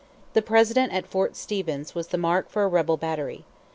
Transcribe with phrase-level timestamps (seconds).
[0.33, 3.45] The President at Fort Stevens was the mark for a rebel battery.